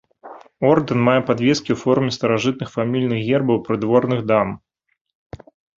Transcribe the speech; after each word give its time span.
Ордэн 0.69 0.99
мае 1.07 1.17
падвескі 1.27 1.71
ў 1.73 1.77
форме 1.83 2.11
старажытных 2.17 2.69
фамільных 2.79 3.19
гербаў 3.29 3.57
прыдворных 3.69 4.19
дам. 4.35 4.47